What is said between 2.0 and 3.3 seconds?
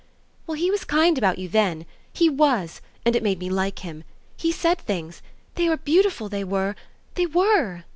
he WAS, and it